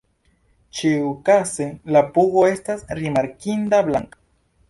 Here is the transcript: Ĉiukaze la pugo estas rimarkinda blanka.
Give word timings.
Ĉiukaze 0.77 1.67
la 1.97 2.03
pugo 2.17 2.47
estas 2.53 2.83
rimarkinda 3.01 3.83
blanka. 3.91 4.23